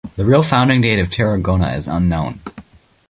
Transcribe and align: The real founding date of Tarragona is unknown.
The 0.15 0.25
real 0.25 0.41
founding 0.41 0.81
date 0.81 0.97
of 0.97 1.11
Tarragona 1.11 1.73
is 1.75 1.87
unknown. 1.87 2.39